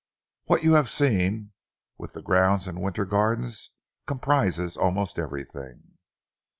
What 0.45 0.63
you 0.63 0.73
have 0.73 0.89
seen, 0.89 1.51
with 1.99 2.13
the 2.13 2.23
grounds 2.23 2.67
and 2.67 2.77
the 2.77 2.81
winter 2.81 3.05
garden, 3.05 3.51
comprises 4.07 4.75
almost 4.75 5.19
everything." 5.19 5.99